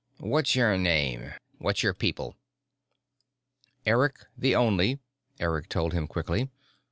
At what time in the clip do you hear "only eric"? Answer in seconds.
4.55-5.69